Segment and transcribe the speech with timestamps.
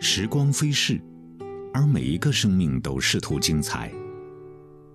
[0.00, 1.00] 时光飞逝，
[1.74, 3.90] 而每一个生命都试图精彩。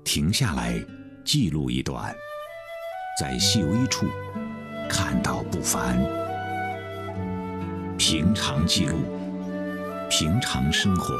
[0.01, 0.81] 停下来，
[1.25, 2.15] 记录一段，
[3.19, 4.05] 在细微处
[4.89, 5.97] 看到不凡。
[7.97, 8.97] 平常记录，
[10.09, 11.13] 平常生活，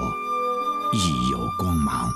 [0.93, 2.09] 亦有光芒。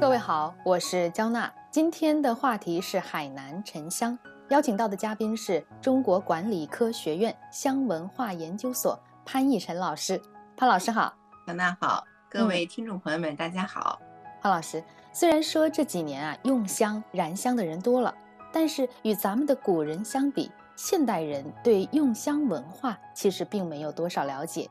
[0.00, 1.52] 各位好，我是焦娜。
[1.72, 4.16] 今天的话题是海南沉香，
[4.50, 10.18] 邀请到的嘉宾是中国管理科学院香文化研究所潘奕晨老师。
[10.56, 11.12] 潘老师好，
[11.46, 14.00] 小娜好，各位听众朋友们，大家好。
[14.40, 18.14] 潘老师，虽然说这几年啊用香燃香的人多了，
[18.50, 24.66] 但是与咱们的古人相比，现代人对用香文化其实并没有多少了解。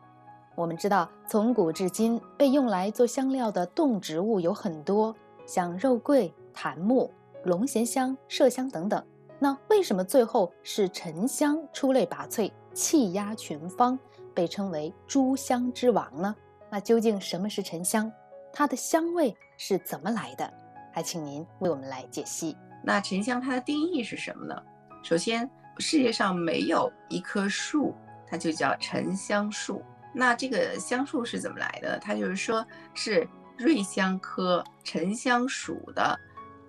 [0.56, 6.34] 我们知道，从古至今被用来做香料的动植物有很多，像肉桂。
[6.60, 9.00] 檀木、龙涎香、麝香等等，
[9.40, 13.98] 那为什么最后是沉香出类拔萃、气压群芳，
[14.34, 16.36] 被称为诸香之王呢？
[16.72, 18.12] 那究竟什么是沉香？
[18.52, 20.52] 它的香味是怎么来的？
[20.92, 22.58] 还请您为我们来解析。
[22.84, 24.56] 那沉香它的定义是什么呢？
[25.04, 27.94] 首先，世界上没有一棵树，
[28.26, 29.84] 它就叫沉香树。
[30.14, 32.00] 那这个香树是怎么来的？
[32.00, 36.20] 它就是说是瑞香科沉香属的。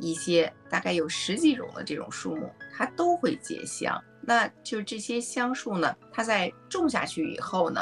[0.01, 2.49] 一些大概有十几种的这种树木，
[2.79, 4.01] 它都会结香。
[4.21, 7.81] 那就这些香树呢，它在种下去以后呢，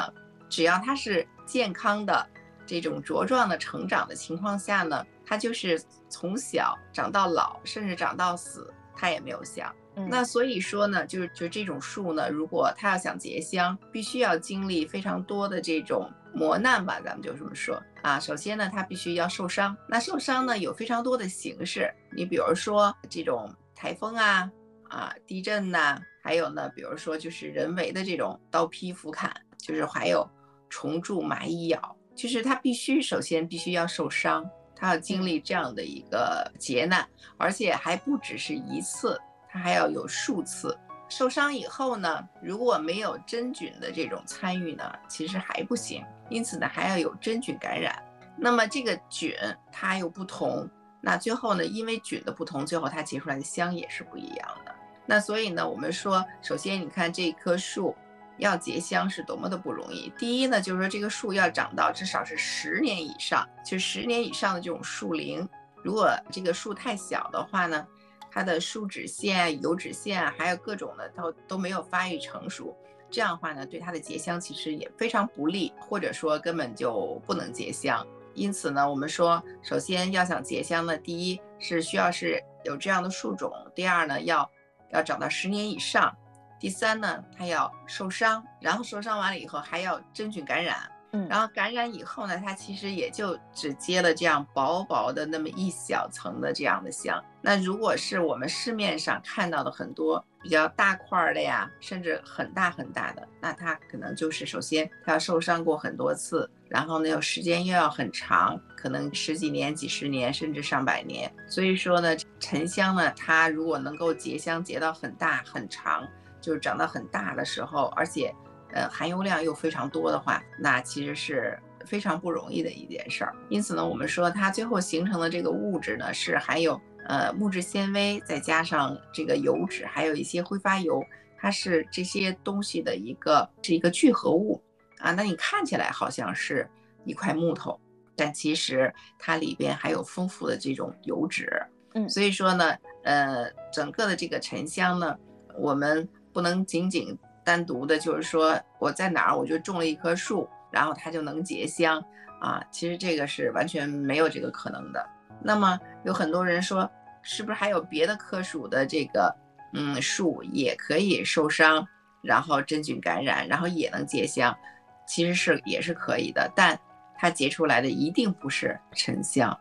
[0.49, 2.27] 只要它是健康的
[2.65, 9.71] 这种茁壮的成长的情况下呢，它就是从小长到老，甚至长到死，它也没有香。
[10.09, 18.19] 那所以说呢，就是就这种树呢，如果它要想结香，必须要经历非常多的这种磨难吧，咱们就这么说啊。
[18.19, 19.75] 首先呢，它必须要受伤。
[19.89, 21.91] 那受伤呢，有非常多的形式。
[22.15, 24.47] 你比如说这种台风啊、
[24.89, 30.27] 啊地震呐，还有呢，比如说就是人为的这种刀劈斧砍，就是还有
[30.69, 39.19] 虫蛀蚂蚁咬，就是它必须首先必须要受伤，它要经历这样的一个劫难，而且还不只是一次。
[39.49, 40.77] 它还要有数次
[41.09, 46.03] 受伤以后呢，如果没有真菌的这种参与呢，其实还不行。
[46.29, 47.97] 因此呢，还要有真菌感染。
[48.37, 49.33] 那么这个菌
[49.71, 50.69] 它又不同，
[51.07, 54.75] 那最后呢，因为菌的不同，最后它结出来的香也是不一样的。
[55.05, 57.95] 那所以呢，我们说，首先你看这棵树
[58.39, 60.11] 要结香是多么的不容易。
[60.17, 65.47] 第一呢，就是说这个树要长到至少是十年以上，就十年以上的这种树龄。
[65.81, 67.87] 如果这个树太小的话呢？
[68.29, 72.77] 它的树脂腺、油脂腺还有各种的都都没有发育成熟，
[73.09, 78.05] 这样的话呢，对它的结香其实也非常不利，或者说根本就不能结香。
[78.37, 84.47] 因此呢，我们说，首先要想结香呢，第一是需要是有这样的树种，第二呢要
[84.91, 86.15] 要长到十年以上，
[86.59, 90.77] 第三呢它要受伤，然后受伤完了以后还要真菌感染。
[91.13, 97.23] 嗯然后感染以后呢，它其实也就只结了这样薄薄的那么一小层的这样的香。
[97.41, 111.29] 那如果是我们市面上看到的很多比较大块的呀，甚至很大很大的，那它可能就是首先它要受伤过很多次，然后呢又时间又要很长，可能十几年、几十年甚至上百年。
[111.49, 116.07] 所以说呢，沉香呢，它如果能够结香结到很大很长，
[116.39, 118.33] 就是长到很大的时候，而且。
[118.73, 123.33] 呃，含油量又非常多的话，那其实是非常不容易的一件事儿。
[123.47, 131.03] 因此呢，我们说它最后形成的这个物质呢，是含有呃木质纤维，再加上这个油脂，还有一些挥发油，
[131.37, 134.61] 它是这些东西的一个是一个聚合物
[134.99, 135.11] 啊。
[135.11, 136.69] 那你看起来好像是
[137.03, 137.79] 一块木头，
[138.15, 141.51] 但其实它里边还有丰富的这种油脂。
[141.93, 145.17] 嗯，所以说呢，呃，整个的这个沉香呢，
[145.57, 147.17] 我们不能仅仅。
[147.47, 152.03] 单独的，就是说我在哪儿，我就种了一棵树，然后它就能结香
[152.41, 152.61] 啊。
[152.69, 155.07] 其实这个是完全没有这个可能的。
[155.41, 156.91] 那么有很多人说，
[157.29, 159.35] 是不是还有别的科属的这个
[159.73, 161.85] 嗯树也可以受伤，
[162.23, 164.57] 然后真菌感染，然后也能结香？
[165.05, 166.79] 其实是也是可以的，但
[167.17, 169.55] 它结出来的一定不是沉香。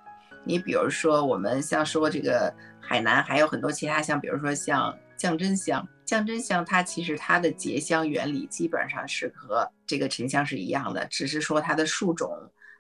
[0.44, 5.86] 你比如说，我们像说这个海南还有很多其他像，比如说像降真香。
[6.04, 12.30] 降真香它其实它的结香原理基本上是和这个沉香是一样的，只是说它的树种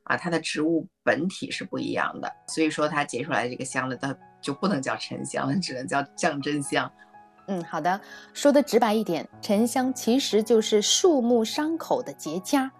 [0.04, 4.16] 啊，它的植物本体是不一样的，所以说它结出来这个香的，它
[4.46, 6.88] 就不能叫沉香了，只能叫降真香。
[7.48, 8.00] 嗯，好的，
[8.32, 12.70] 说的直白一点，沉香其实就是树木伤口的结痂，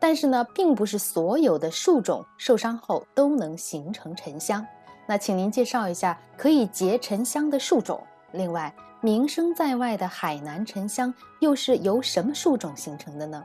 [0.00, 4.66] 但是呢，并不是所有的树种受伤后都能形成沉香。
[5.06, 8.74] 那请您介绍一下可以结沉香的树种，另外。
[9.04, 13.44] 名声在外的海南沉香又是由什么树种形成的呢？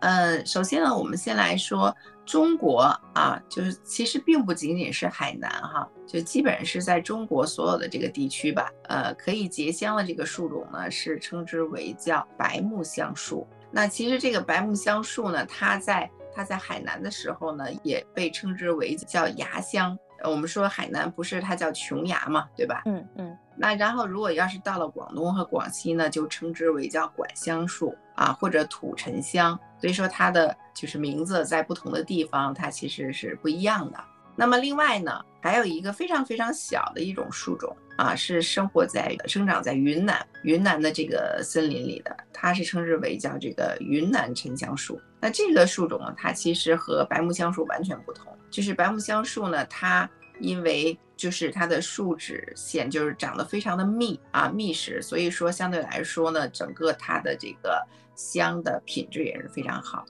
[0.00, 1.96] 呃，首先呢，我们先来说
[2.28, 2.80] 中国
[3.14, 13.46] 啊，就是其实并不仅仅是海南哈，就基本是在中国所有的这个地区吧，呃，可以结香的这个树种呢，是称之为叫白木香树。
[13.70, 19.98] 那其实这个白木香树呢，它在它在海南的时候呢，也被称之为叫崖香。
[20.24, 22.82] 我们说海南不是它叫琼崖嘛，对吧？
[22.84, 23.34] 嗯嗯。
[23.56, 29.58] 那然后如果要是到了广东和广西呢，就称之为叫管香树啊，或者土沉香。
[29.80, 33.98] 所以说它的就是名字在不同的地方，它其实是不一样的。
[34.34, 45.00] 那么另外呢，还有一个非常非常小的一种树种啊，是生活在生长在云南云南的这个森林里的，它是称之为叫这个云南沉香树。
[45.20, 57.84] 那这个树种呢，它其实和白木香树完全不同，就是白木香树呢，它因为就是它的树脂线就是长得非常的密啊密实，所以说相对来说呢，整个它的这个
[58.18, 60.04] 香的品质也是非常好。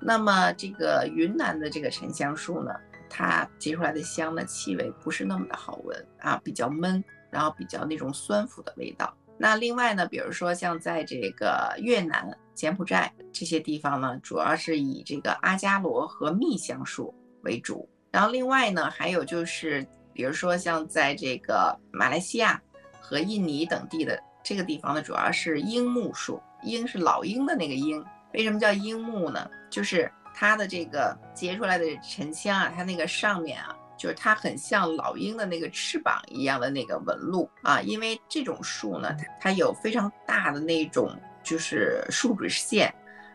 [0.00, 2.74] 那么这个云南的这个沉香树呢，
[3.08, 9.14] 它结出来的香的气味不是那么的好闻啊，比较闷，然后比较那种酸腐的味道。
[9.36, 17.86] 那另外呢，比如说像在这个越南、柬埔寨这些地方呢，主要是以这个阿加罗和蜜香树为主。
[18.10, 22.60] 然后另外呢，还有就是，比如说像在这个马来西亚
[23.00, 26.40] 和印尼等地的这个地方呢，主要是樱木树。
[26.62, 28.04] 樱是老鹰的那个鹰。
[28.34, 29.50] 为什么叫樱木呢？
[29.68, 33.76] 就是它的这个结出来的沉香啊，它那个上面啊。
[33.98, 42.90] 就是它很像老鹰的那个翅膀一样的那个纹路啊，因为这种树呢，它有非常大的那种就是树脂线，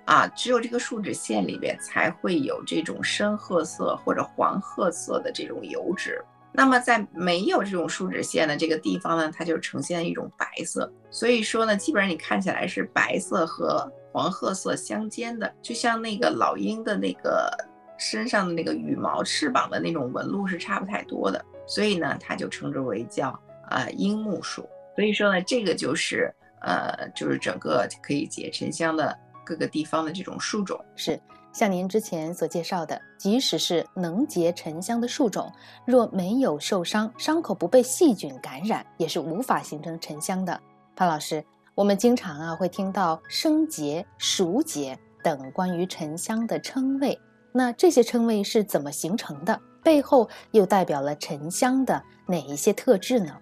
[0.06, 6.19] 啊，只有这个树脂线里边才会有这种深褐色或者黄褐色的这种油脂。
[6.55, 10.91] 那么在没有这种树脂线的这个地方呢，它就呈现一种白色。
[11.11, 17.51] 所以说呢，基本上你看起来是白色和黄褐色相间的，就像那个老鹰的那个。
[17.97, 23.31] 身上的那个羽毛、翅膀的那种纹路是差不太多的，所以呢，它就称之为叫
[23.69, 24.67] 呃樱木树。
[24.97, 26.29] 所以说呢，这个就是
[26.61, 30.77] 呃，就是整个可以结沉香的各个地方的这种树种。
[30.97, 31.17] 是
[31.55, 35.49] 像您之前所介绍的，即使是能结沉香的树种，
[35.85, 40.61] 若没有受伤，伤口不被细菌感染，也是无法形成沉香的。
[40.97, 41.41] 潘老师，
[41.73, 47.17] 我们经常啊会听到生结、熟结等关于沉香的称谓。
[47.53, 49.57] 那这些称谓是怎么形成的？
[49.81, 53.33] 背后又代表了沉香的哪一些特质呢？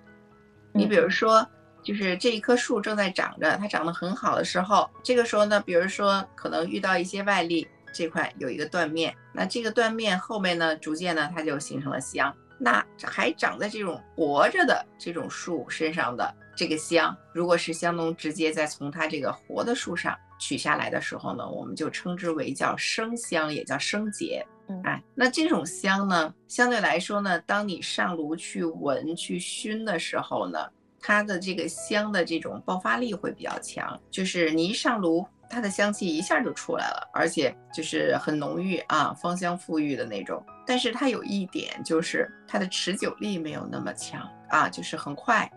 [0.71, 1.44] 你比如说，
[1.83, 12.36] 就是这一棵树正在长着，它长得很好的时候，这个时候呢，比如说可能遇到一些外力，这块有一个断面，那这个断面后面呢，逐渐呢，它就形成了香。
[12.60, 20.18] 那还长在这种活着的这种树身上的这个香，如果是香农直接在从它这个活的树上。
[20.40, 24.46] 取下来的时候呢，我们就称之为叫生香，也叫生结。
[24.84, 30.60] 哎，那这种香呢，相对来说呢，当你上炉去闻、去熏的时候呢，
[31.00, 40.44] 它的这个香的这种爆发力会比较强，就是你一上炉，它的香气一下就出来了，而且就是很浓郁啊，芳香馥郁的那种。
[40.66, 45.50] 但是它有一点就是它的持久力没有那么强啊，就是很快。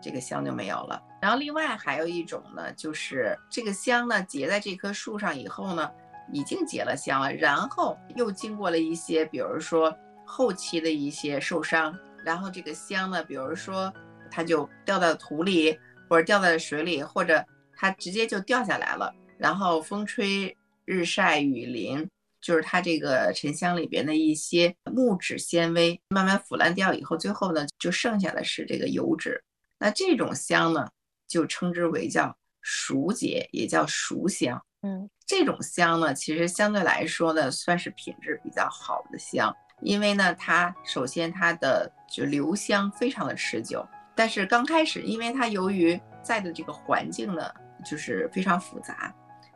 [0.00, 1.02] 这个香就没有了。
[1.20, 5.90] 然后另外还有一种呢，就是这个香呢结在这棵树上以后呢，
[6.30, 9.94] 已经结了香了，然后又经过了一些，比如说
[10.26, 13.90] 后期的一些受伤，然后这个香呢，比如说
[14.30, 17.42] 它就掉到土里，或者掉在水里，或者
[17.74, 19.10] 它直接就掉下来了，
[19.44, 22.08] 然后风吹日晒雨淋，
[22.40, 29.44] 就是它这个沉香里边的一些木质纤维慢慢腐烂掉以后，最后呢就剩下的是这个油脂。
[29.78, 30.88] 那这种香呢，
[31.28, 34.64] 就称之为叫熟结，也叫熟香。
[34.80, 43.86] 嗯，这种香呢，其实相对来说呢，算是品质比较好的香，因为呢，它首先它的就留香非常的持久。
[44.14, 47.52] 但是刚开始，因为它由于在的这个环境呢，
[47.84, 49.14] 就是非常复杂，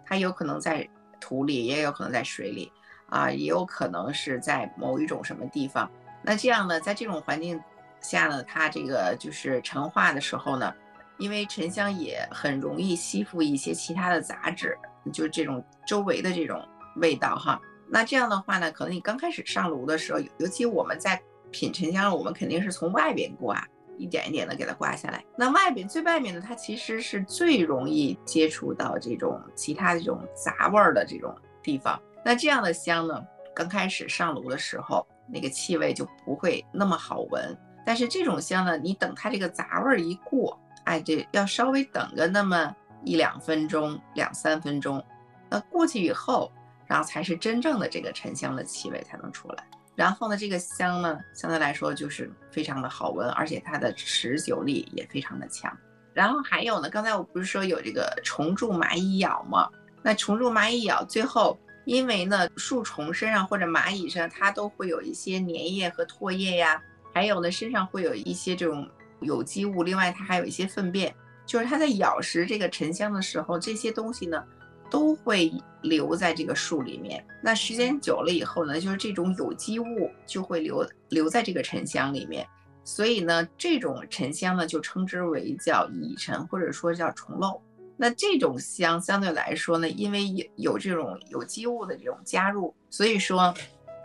[0.08, 0.88] 它有可能在
[1.20, 2.72] 土里，也有可能在水里，
[3.10, 5.90] 啊，也有可能是在某一种什么地方。
[6.22, 7.60] 那这样呢，在这种环境。
[8.00, 10.72] 下呢，它这个就是陈化的时候呢，
[11.18, 14.78] 因为沉香也很容易吸附一些其他的杂质，
[15.12, 16.64] 就是这种周围的这种
[16.98, 17.60] 味道哈。
[17.88, 23.66] 那这样的话呢，可能你刚开始上炉的时候，尤其我们在品沉香，我们肯定是从外边刮，
[23.98, 25.24] 一点一点的给它刮下来。
[25.36, 32.00] 那外边最外面的，它其实是最容易接触到这种其他这种杂味儿的这种地方。
[32.24, 33.22] 那这样的香呢，
[33.54, 37.56] 刚开始上炉的时候，那个气味就不会那么好闻。
[37.84, 42.74] 但是这种香呢，你等它这个杂味儿一过，哎，这要稍微等个那么
[43.04, 45.02] 一两分钟、两三分钟，
[45.48, 46.52] 那过去以后，
[46.86, 49.64] 然后才是真正的这个沉香的气味才能出来。
[49.98, 55.76] 然后呢，这个香呢，相对来说就是非常的好闻，而且它的持久力也非常的强。
[56.14, 59.68] 然后还有呢，刚才我不是说有这个虫蛀蚂蚁咬吗？
[60.00, 66.80] 那虫蛀蚂蚁咬，最后因为呢，树虫身上或者蚂蚁上，它都会有一些粘液和唾液呀，
[67.12, 68.88] 还有呢，身上会有一些这种
[69.20, 71.12] 有机物，另外它还有一些粪便，
[71.44, 74.44] 就是它在咬食这个沉香的时候，这些东西呢，
[74.90, 75.52] 都会
[75.82, 77.24] 留在这个树里面。
[77.42, 82.46] 那时间久了以后呢，就是这种有机物就会留留在这个沉香里面。
[82.84, 87.60] 所以呢，这种沉香呢，就称之为叫蚁沉，或者说叫虫漏。
[87.98, 93.52] 那这种香相对来说呢，因为有有这种有机物的这种加入，所以说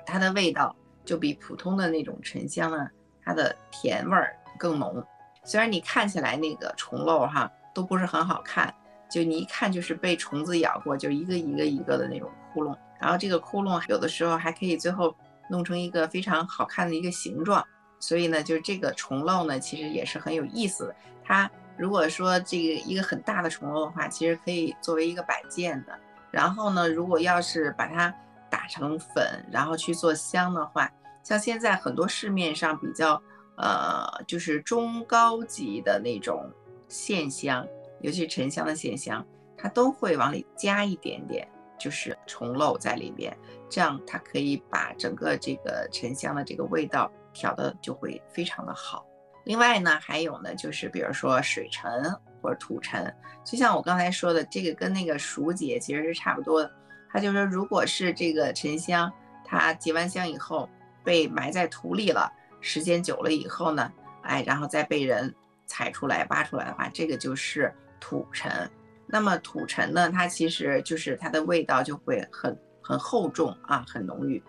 [0.06, 0.76] 它的味道
[1.06, 2.90] 就比普通的那种沉香呢，
[3.24, 5.02] 它的甜味儿更浓。
[5.46, 8.74] 虽然你看起来那个虫漏哈都不是很好看，
[9.14, 15.16] 就你一看就是被虫子咬过，就一个一个一个的那种窟窿，然后这个窟窿有的时候还可以最后
[15.52, 17.64] 弄成一个非常好看的一个形状。
[18.00, 20.96] 所以呢，就是这个虫漏呢，其实也是很有意思的。
[21.24, 25.94] 它如果说这个一个很大的虫漏的话，其实可以作为一个摆件的。
[26.32, 28.12] 然后呢，如果要是把它
[28.50, 30.92] 打成粉，然后去做香的话，
[31.22, 33.22] 像现在很多市面上比较
[33.58, 36.52] 呃，就是中高级的那种
[36.90, 37.66] 线香，
[38.04, 39.26] 尤其沉香的线香，
[39.58, 41.48] 它都会往里加一点点，
[41.80, 43.36] 就是虫漏在里面，
[43.68, 47.12] 这样它可以把整个这个沉香的这个味道。
[47.36, 49.04] 调的就会非常的好。
[49.44, 51.92] 另外呢，还有呢，就是比如说水沉
[52.40, 53.12] 或者土沉，
[53.44, 56.72] 就像我刚才说的，这个跟那个熟结其实是差不多的。
[57.12, 59.12] 它就是说，如果是这个沉香，
[59.44, 60.70] 它结完香以后
[61.04, 62.32] 被埋在土里了，
[62.62, 63.92] 时间久了以后呢，
[64.22, 65.34] 哎，然后再被人
[65.66, 68.70] 采出来挖出来的话，这个就是土沉。
[69.08, 74.44] 那么土沉呢，它其实就是它的味道就会很很厚重啊，很浓郁。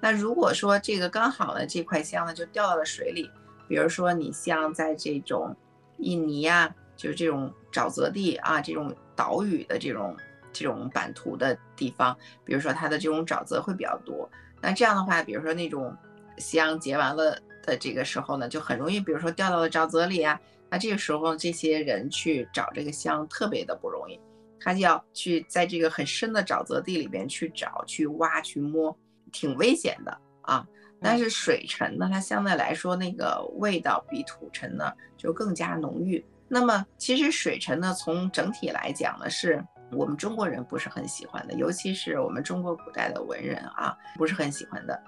[0.00, 3.28] 那如果说这个刚好呢，这块香呢就掉到了水里，
[3.66, 5.56] 比如说你像在这种
[5.98, 10.16] 印尼呀，就是这种沼泽地啊，这种岛屿的这种
[10.52, 14.30] 这种版图的地方，比如说它的这种沼泽会比较多。
[14.60, 15.96] 那这样的话，比如说那种
[16.38, 20.38] 香结完了的这个时候呢，就很容易，比如说掉到了沼泽里啊。
[20.72, 24.18] 那这个时候这些人去找这个香特别的不容易，
[24.58, 28.96] 他就要去在这个很深的沼泽地里边去找、去挖、去摸。
[29.34, 30.62] 挺危险的啊，
[31.00, 36.22] 但是水沉呢，它相对来说那个味道比土沉呢就更加浓郁。
[36.48, 45.02] 那么其实水沉呢，从整体来讲呢，是我们中国人不是很喜欢的，尤其是我们中国古代的文人啊，不是很喜欢的。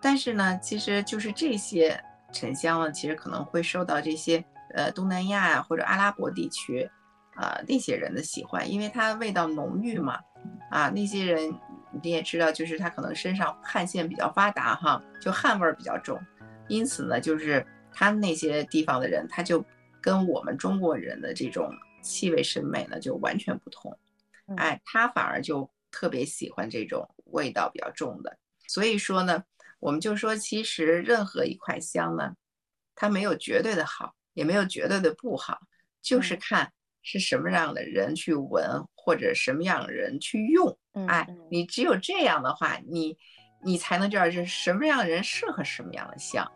[0.00, 4.44] 但是呢，其实就是这些沉香呢，其实可能会受到这些
[4.74, 6.88] 呃东南亚呀或者阿拉伯地区
[7.34, 10.18] 啊那些人的喜欢，因为它味道浓郁嘛，
[10.70, 11.54] 啊那些人。
[12.02, 16.20] 你也知道，就是他可能身上汗腺比较发达哈，就汗味儿比较重，
[16.68, 19.64] 因此呢，就是他们那些地方的人，他就
[19.98, 21.72] 跟我们中国人的这种
[22.02, 23.98] 气味审美呢就完全不同，
[24.58, 28.36] 哎，他反而就特别喜欢这种味道比较重的。
[28.68, 29.42] 所以说呢，
[29.80, 32.34] 我们就说，其实任何一块香呢，
[32.94, 35.58] 它没有绝对的好，也没有绝对的不好，
[36.00, 36.70] 就是看。
[37.00, 40.76] 是什么样的人去闻，或者什么样的人去用？
[41.06, 43.16] 哎，你只有这样的话，你
[43.64, 46.46] 你才能知道是什么样的人适合什么样的香。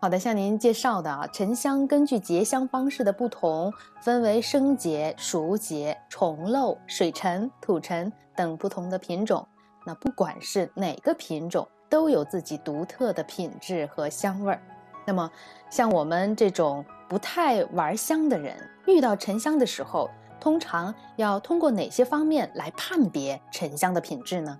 [0.00, 9.46] 好的，向您介绍的啊，沉香根据结香方式的不同，分为生结、熟结、重漏、水沉、土沉等不同的品种。
[9.86, 14.60] 那不管是哪个品种，都有自己独特的品质和香味儿。
[15.06, 15.30] 那么，
[15.70, 16.84] 像我们这种。
[17.10, 20.08] 不太玩香的人遇到沉香的时候，
[20.40, 24.56] 通常要通过哪些方面来判别沉香的品质呢？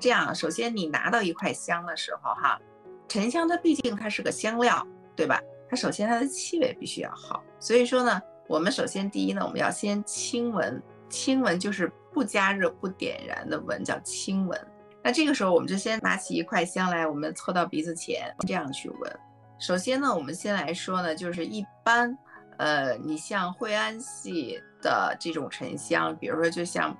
[0.00, 2.58] 这样，首先你拿到一块香的时候，哈，
[3.06, 4.82] 沉香它毕竟它是个香料，
[5.14, 5.38] 对吧？
[5.68, 7.44] 它首先它的气味必须要好。
[7.60, 14.58] 所以说呢，我们首先第一呢，我们要先轻闻，轻闻就是不加热不点燃的闻，叫轻闻。
[15.02, 19.18] 那这个时候我们就先拿起一块香来，我们凑到鼻子前，这样去闻。
[19.58, 22.16] 首先呢，我们先来说呢，就是一般，
[22.58, 26.94] 呃，你像惠安系的这种沉香，比如说就像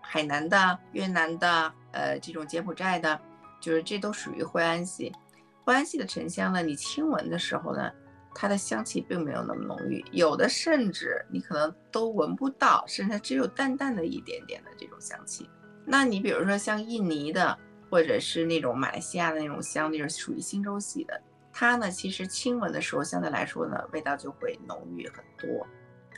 [0.00, 3.20] 海南的、越南的，呃，这种柬埔寨的，
[3.60, 5.12] 就是这都属于惠安系。
[5.64, 7.90] 惠安系的沉香呢，你轻闻的时候呢，
[8.34, 15.48] 它的香气并没有那么浓郁，有的甚至你可能都闻不到，甚至只有淡淡的一点点的这种香气。
[15.84, 17.56] 那你比如说像印尼的，
[17.90, 21.20] 或者是那种马来西亚的那种香，就是属于新洲系的。
[21.60, 25.66] 它呢，其实轻闻的时候，相对来说呢，味道就会浓郁很多，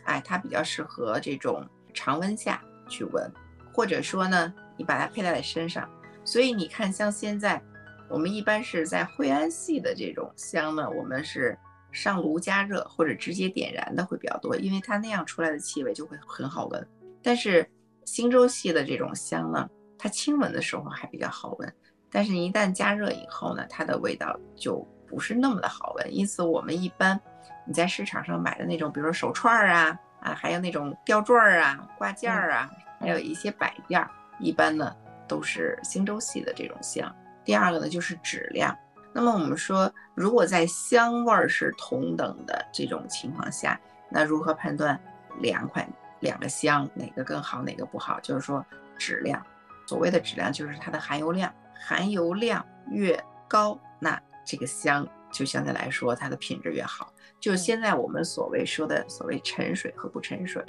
[0.04, 3.32] 哎，它比较适合这种常温下去闻，
[3.72, 5.88] 或者说呢，你把它佩戴在身上。
[6.26, 7.58] 所以你看，像现在
[8.06, 11.58] 我们一般是在惠安系的这种香呢，我们是
[11.90, 16.86] 上炉加热或者直接点燃的会比较多，因为它那样出来的气味就会很好闻。
[17.22, 17.66] 但是
[18.04, 19.66] 新洲系的这种香呢，
[19.96, 21.74] 它轻闻的时候还比较好闻，
[22.10, 26.14] 但是一旦加热以后呢，它的味道就不是那么的好闻。
[26.14, 27.20] 因此，我们一般
[27.66, 34.06] 你在市场上买的那种，比如说手串啊啊，还有那种吊坠啊、挂件啊，还有一些摆件，
[34.38, 34.94] 一般呢
[35.26, 37.14] 都是星洲系的这种香。
[37.44, 38.74] 第二个呢就是质量。
[39.12, 44.98] 那么我们说，如果在香味儿是同等的这种情况下，那如何判断
[45.40, 45.84] 两款？
[46.20, 48.20] 两个香哪个更好，哪个不好？
[48.20, 48.62] 就是说
[48.98, 49.42] 质量，
[49.86, 57.12] 所谓的质量就是它的含油量，含油量越高，那这个香就相对来说它的品质越好。
[57.38, 60.62] 就现在我们所谓说的所谓沉水和不沉水，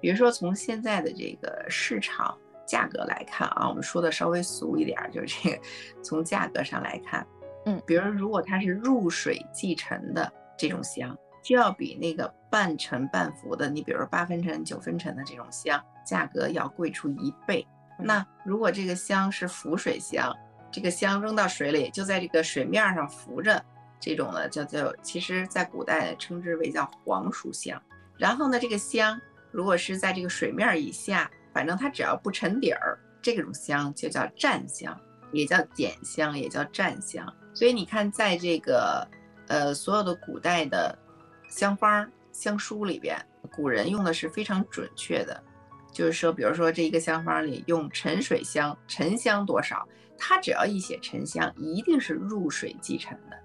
[0.00, 2.36] 比如说从现在的这个市场
[2.66, 5.62] 价格来看啊，我们说的稍微俗一点，就是这个
[6.02, 7.26] 从价格上来看，
[7.66, 11.16] 嗯，比如如果它是入水即沉的这种香。
[11.42, 17.66] 就要比那个半沉半浮的，你比如说八分沉、九分沉的这种香，价格要贵出一倍。
[17.98, 20.36] 那如果这个香是浮水香，
[20.70, 23.64] 这个香扔到水里，就在这个水面上浮着，
[24.00, 27.80] 这种呢叫做，其实在古代称之为叫黄熟香。
[28.16, 34.98] 然后呢，这个香如果是在这个水面以下，反正它只要不沉底儿，这种香就叫蘸香，
[35.32, 37.34] 也叫点香，也叫蘸香。
[37.54, 39.06] 所以你看，在这个
[39.48, 40.98] 呃所有的古代的。
[41.52, 45.42] 香方香书里边，古人用的是非常准确的，
[45.92, 53.36] 就是说，比如说这一个香方里用沉水香，沉香多少，它只要一写沉香，一定是入水即沉的，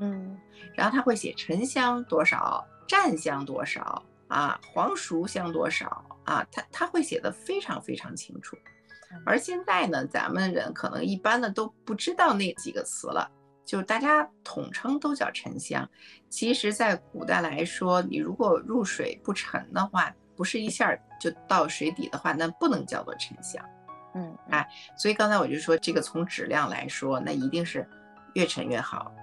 [0.00, 0.38] 嗯，
[0.74, 8.56] 然后它会写沉香多少，蘸香多少啊，黄熟香多少啊，它它会写的非常非常清楚，
[9.24, 13.30] 而现在呢，咱们人可能一般的都不知道那几个词了。
[13.64, 15.88] 就大家统称都叫沉香，
[16.28, 23.64] 其实，在古代来说，你如果入水不沉的话，不是一下就到水底的话，那不能叫做沉香。
[24.16, 27.88] 嗯，哎，所以刚才我就说，这个从质量来说，那一定是
[28.34, 29.14] 越沉越好。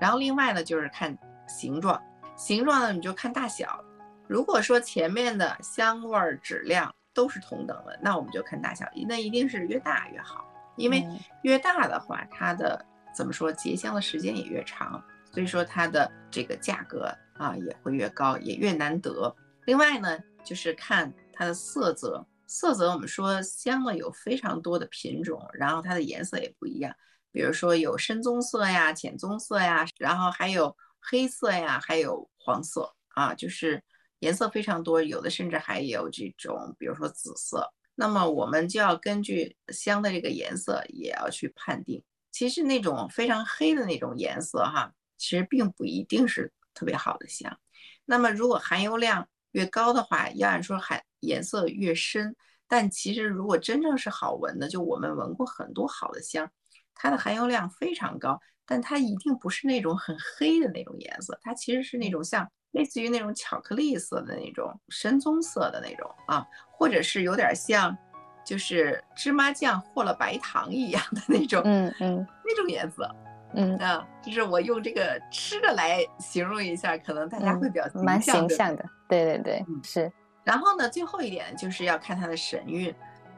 [0.00, 2.00] 然后另外呢，就是看形状，
[2.36, 3.84] 形状呢你就看大小。
[4.28, 10.44] 如果说前面的香味儿、质量都是同等的，那我们就看大小，那一定是越大越好，
[10.76, 11.04] 因为
[11.42, 12.86] 越大的话，它的。
[13.12, 15.02] 怎么说结香的时间也越长，
[15.32, 19.34] 所以说它的这个价格啊也会越高，也越难得。
[19.64, 26.94] 另外呢，就是看它的色泽，色泽我们说香呢有非常多的品种，然后它的颜色也不一样，
[27.30, 33.82] 比如说有深棕色呀、浅棕色呀，然后还有黑色呀，还有黄色啊，就是
[34.18, 37.72] 颜色非常多，有的甚至还有这种，比如说紫色。
[37.94, 42.02] 那么我们就要根据香的这个颜色也要去判定。
[42.32, 47.58] 其实那种非常黑的那种颜色，哈，其实并不一定是特别好的香。
[48.04, 52.34] 那么如果含油量越高的话，要按说含颜色越深。
[52.68, 56.50] 但其实如果真正是好闻的，就我们闻过很多好的香，
[56.94, 67.96] 它的含油量非常高，但它一定不是那种很黑的那种颜色，它其实是那种像类似于那种巧克力色的那种深棕色的那种啊，或者是有点像。
[68.42, 73.08] 就是芝麻酱和了白糖一样的那种，嗯嗯，那种颜色，
[73.54, 80.10] 嗯啊，就是我用这个吃的来形容一下，可能大家会比较蛮形象的，对对对，是。
[80.44, 82.94] 然后呢，最后一点就是要看它的神韵。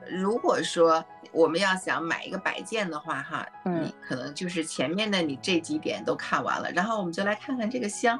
[0.08, 8.18] 如果说我们要想买一个摆件的话，哈，你可能就是前面的你这几点都看完了，然后我们就来看看这个香。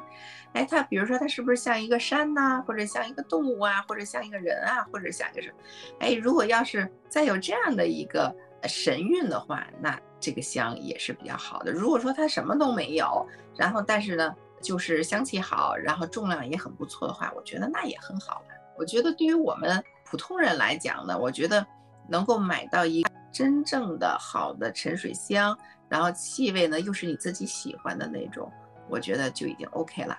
[0.53, 5.55] 哎，它比如说它是不是像一个山呐，或者像一个动物啊，或者像一个人啊，或者像一个什么？
[5.99, 8.33] 哎，如果要是再有这样的一个
[8.67, 11.71] 神韵的话，那这个香也是比较好的。
[11.71, 18.47] 如果说它什么都没有，然后但是呢，就是香气好，然后重量也很不错的话，我觉得那也很好了。
[18.77, 21.65] 我觉得对于我们普通人来讲呢，我觉得
[22.07, 25.57] 能够买到一个真正的好的沉水香，
[25.89, 28.51] 然后气味呢又是你自己喜欢的那种，
[28.89, 30.17] 我觉得就已经 OK 了。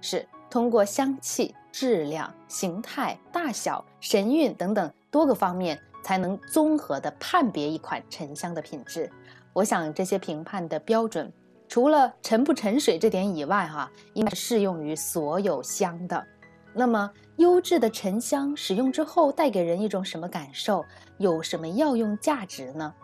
[0.00, 9.10] 是通过香气、质量、形态、大小、神韵等等多个方面，才能综合的判别一款沉香的品质。
[9.52, 11.32] 我想这些评判的标准，
[11.66, 16.24] 除了沉不沉水这点以外，哈，应该是适用于所有香的。
[16.72, 20.84] 那么，优质的沉香使用之后带给人一种什么感受？
[21.18, 22.94] 有什么药用价值呢？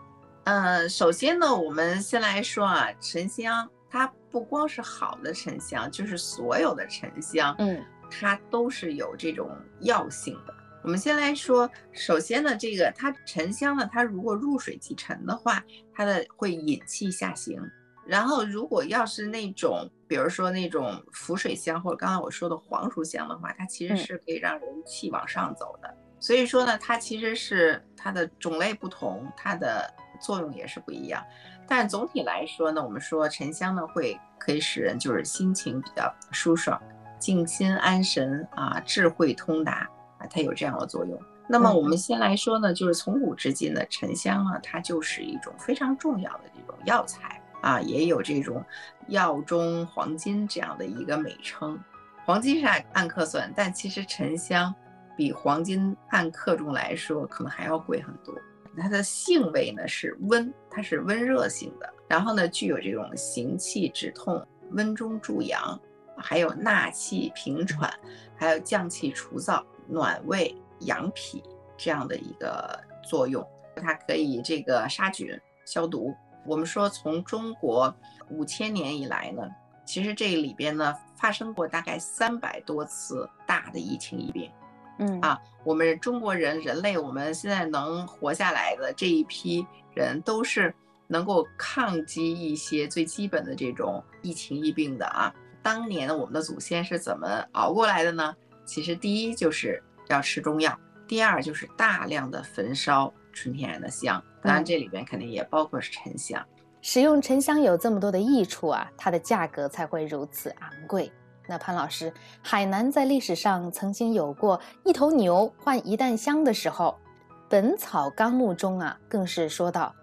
[0.45, 4.09] 嗯，首先呢，我们先来说啊，沉香它。
[4.31, 9.47] 不光是好的沉香，就是所有的沉香，嗯，它都是有这种
[9.81, 10.53] 药性的。
[10.83, 17.61] 我们先来说，首先呢，这个它沉香呢，它如果入水即沉的话，它的会引气下行。
[18.05, 25.89] 然后如果要是那种，比如说那种浮水香或者刚刚我说的黄熟香的话，它其实是可以让人气往上走的。
[26.19, 31.23] 所以说呢，它其实是它的种类不同，它的作用也是不一样。
[31.65, 36.77] 但总体来说呢，我们说沉香呢会可以使人就是心情比较舒爽、
[37.17, 39.89] 静心安神啊，智慧通达。
[40.29, 41.19] 它有这样的作用。
[41.47, 48.63] 那么我们先来说呢，就是从古至今呢，沉香啊，它就是一种非常重要的这种药材啊，也有这种
[49.07, 51.77] 药中黄金这样的一个美称。
[52.25, 54.73] 黄金是按按克算，但其实沉香
[55.17, 58.33] 比黄金按克重来说可能还要贵很多。
[58.77, 65.77] 它的性味呢是温，它是温热性的，然后呢具有这种行气止痛、温中助阳，
[66.17, 67.93] 还有纳气平喘，
[68.35, 69.61] 还有降气除燥。
[69.87, 71.43] 暖胃养脾
[71.77, 75.27] 这样的一个作用，它可以这个杀菌
[75.65, 76.13] 消毒。
[76.45, 77.93] 我们说从中国
[78.29, 79.43] 五千年以来呢，
[79.85, 84.51] 其实这里边呢发生过大概三百多次大的疫情疫病。
[84.99, 89.65] 嗯啊，我们中国人人类我们现在能活下来的这一批
[89.95, 90.73] 人，都是
[91.07, 95.33] 能够抗击一些最基本的这种疫情疫病的啊。
[95.63, 98.35] 当年我们的祖先是怎么熬过来的呢？
[98.65, 106.43] 其实第一就是要吃中药，第二就是大量的焚烧纯天然的香，当然这里边肯定也包括是沉香。
[106.81, 111.11] 使用沉香有这么多的益处啊，它的价格才会如此昂贵。
[111.47, 116.97] 那潘老师，海南在历史上曾经有过一头牛换一担香的时候，
[117.49, 119.93] 《本草纲目》中啊更是说到，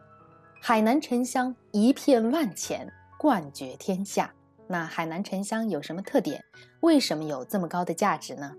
[0.61, 4.31] 海南沉香一片万钱，冠绝天下。
[4.71, 6.45] 那海南沉香有什么特点？
[6.79, 8.55] 为什么有这么高的价值呢？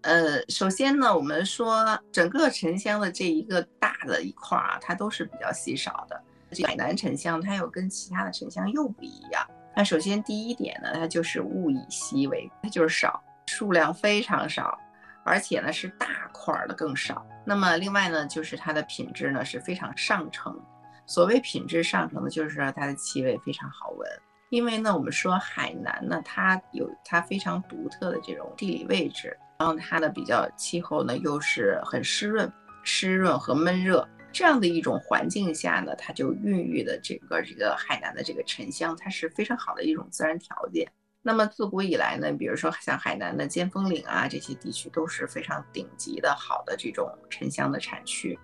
[0.00, 6.18] 呃，首先呢，我们说整个沉香的这一个大的一块啊，它都是比较稀少的。
[6.66, 9.46] 海南沉香它又跟其他的沉香又不一样。
[9.76, 14.78] 那首先第一点呢，它就是物以稀为，它就是少，数量非常少，
[15.26, 17.22] 而且呢是大块的更少。
[17.44, 20.58] 那么另外呢，就是它的品质呢是非常上乘。
[21.04, 24.08] 所谓品质上乘的，就是说它的气味非常好闻。
[24.54, 32.48] 因为呢，我们说海南呢，它有它非常独特的这种地理位置，然后它的比较气候呢又是很湿润、
[32.84, 40.88] 湿润和闷热这样的一种环境下呢，它就孕育的这个这个海南的这个沉香，它是非常好的一种自然条件。
[41.20, 48.38] 那么自古以来呢，比如说像海南的尖峰岭啊这些地区都是非常顶级的好的这种沉香的产区，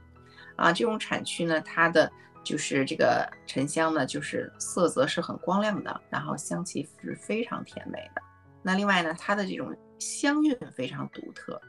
[0.56, 2.10] 啊，这种产区呢，它的。
[2.42, 8.22] 就是这个沉香呢，就是色泽是很光亮的，然后香气是非常甜美的。
[8.62, 11.60] 那另外呢，它的这种香韵非常独特。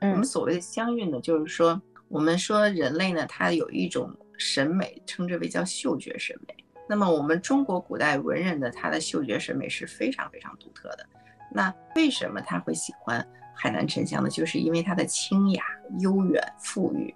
[0.00, 6.54] 我们所谓的香韵呢，就是说我们说人类呢，它有一种审美，称之为叫嗅觉审美。
[6.88, 11.06] 那么我们中国古代文人的他的嗅觉审美是非常非常独特的。
[11.50, 14.28] 那为什么他会喜欢海南沉香呢？
[14.28, 15.62] 就是因为它的清雅、
[16.00, 17.14] 悠远、馥郁。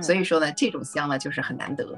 [0.00, 1.96] 所以说呢，这种香呢，就是很难得。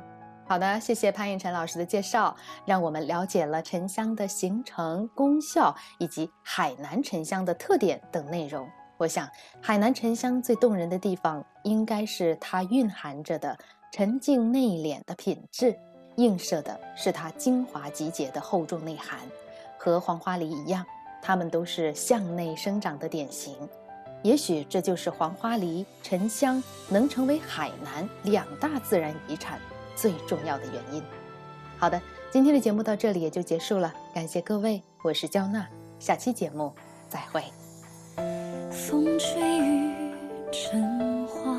[0.49, 8.65] 好的，谢谢潘映辰老师的介绍，让我们了解了沉香的形成、功效以及海南沉香的特点等内容。
[8.97, 9.29] 我想，
[9.61, 13.59] 海南沉香最动人的地方，应该是它蕴含着的
[13.91, 15.77] 沉静内敛的品质，
[16.15, 19.19] 映射的是它精华集结的厚重内涵。
[19.77, 20.87] 和黄花梨一样，
[21.21, 23.57] 它们都是向内生长的典型。
[24.23, 29.59] 也许这就是黄花梨、沉香能成为海南两大自然遗产。
[29.97, 31.03] 最重要的原因。
[31.79, 35.67] 好的，今天的节目到这里也就结束了，感谢各位，我是焦娜，
[35.99, 36.73] 下期节目
[37.09, 37.43] 再会。
[38.71, 39.93] 风吹雨
[40.53, 41.57] 成花，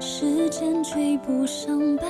[0.00, 2.04] 时间追不上白